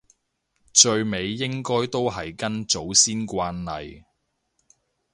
[0.73, 4.03] 最尾應該都係跟祖先慣例